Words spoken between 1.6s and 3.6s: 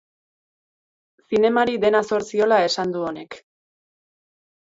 dena zor diola esan du honek.